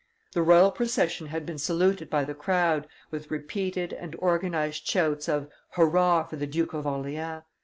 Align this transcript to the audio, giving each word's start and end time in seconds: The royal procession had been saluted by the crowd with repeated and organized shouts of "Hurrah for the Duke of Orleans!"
The 0.31 0.41
royal 0.41 0.71
procession 0.71 1.27
had 1.27 1.45
been 1.45 1.59
saluted 1.59 2.09
by 2.09 2.23
the 2.23 2.33
crowd 2.33 2.87
with 3.11 3.29
repeated 3.29 3.93
and 3.93 4.15
organized 4.17 4.87
shouts 4.87 5.29
of 5.29 5.47
"Hurrah 5.73 6.23
for 6.23 6.37
the 6.37 6.47
Duke 6.47 6.73
of 6.73 6.87
Orleans!" 6.87 7.43